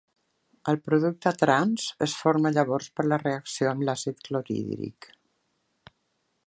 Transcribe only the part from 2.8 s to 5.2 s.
per la reacció amb l'àcid clorhídric.